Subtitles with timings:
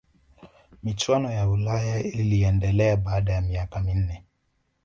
[0.83, 4.25] michuano ya ulaya iliendelea baada ya miaka minne